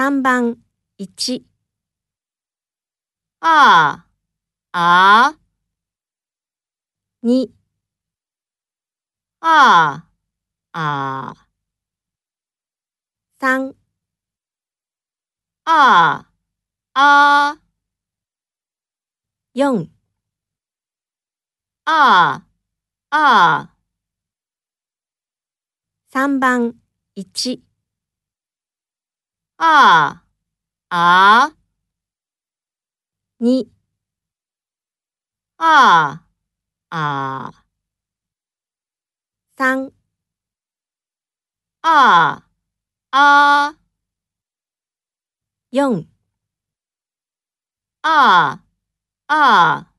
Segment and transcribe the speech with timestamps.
[0.00, 0.56] 3番
[0.96, 1.44] 1
[3.42, 4.06] あ
[4.72, 5.38] あ、あ
[7.22, 7.52] 2
[9.42, 10.06] あ、
[10.72, 11.34] あ。
[13.38, 13.74] 3
[15.66, 16.26] あ、
[16.94, 17.58] あ。
[19.54, 19.90] 4
[21.84, 22.46] あ、
[23.10, 23.76] あ。
[26.12, 26.74] 3番
[27.14, 27.69] 1
[29.62, 30.24] あ、
[30.90, 31.52] あ
[33.40, 33.70] 2
[35.58, 36.22] あ、
[36.90, 37.64] あ
[39.56, 39.92] 3
[41.82, 42.42] あ、
[43.12, 43.74] あ
[45.72, 46.10] 4
[48.02, 48.62] あ、
[49.28, 49.89] あ